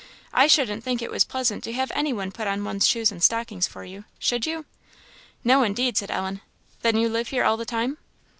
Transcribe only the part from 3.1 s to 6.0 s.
and stockings for you, should you?" "No, indeed,"